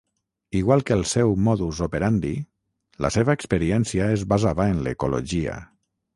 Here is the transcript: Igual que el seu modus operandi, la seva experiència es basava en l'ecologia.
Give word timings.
Igual 0.59 0.79
que 0.85 0.95
el 0.99 1.03
seu 1.11 1.33
modus 1.47 1.81
operandi, 1.87 2.31
la 3.07 3.13
seva 3.17 3.37
experiència 3.41 4.09
es 4.17 4.27
basava 4.35 4.69
en 4.73 4.83
l'ecologia. 4.89 5.61